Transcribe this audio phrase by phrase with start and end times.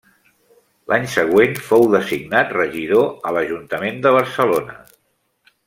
[0.93, 4.79] L'any següent fou designat regidor a l'Ajuntament de Barcelona.